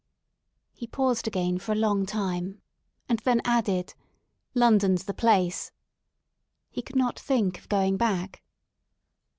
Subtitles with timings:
[0.73, 2.59] "He paused again for a long time
[3.07, 3.93] and then added:
[4.55, 5.71] London 's the place."
[6.71, 8.41] He could not think of going back.